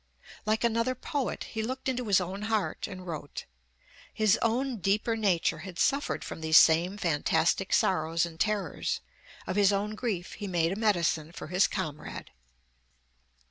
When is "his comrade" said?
11.49-12.31